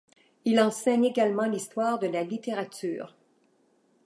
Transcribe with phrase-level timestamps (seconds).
[0.45, 3.15] Il enseigne également l'histoire de la littérature.